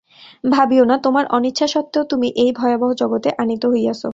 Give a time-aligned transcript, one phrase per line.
[0.51, 4.01] ভাবিও না, তোমার অনিচ্ছাসত্ত্বেও তুমি এই ভয়াবহ জগতে আনীত হইয়াছ।